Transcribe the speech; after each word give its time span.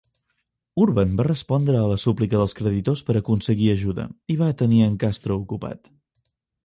Urban 0.83 1.11
va 1.19 1.25
respondre 1.27 1.75
a 1.81 1.91
la 1.91 1.97
súplica 2.03 2.39
dels 2.41 2.57
creditors 2.61 3.03
per 3.11 3.17
aconseguir 3.21 3.69
ajuda 3.75 4.07
i 4.37 4.39
va 4.41 4.49
tenir 4.63 4.81
a 4.87 4.93
Castro 5.05 5.39
ocupat. 5.45 5.93